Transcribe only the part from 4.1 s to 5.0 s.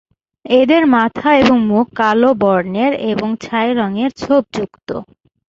ছোপ যুক্ত।